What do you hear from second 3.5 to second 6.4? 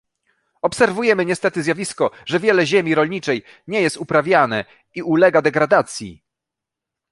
nie jest uprawiane i ulega degradacji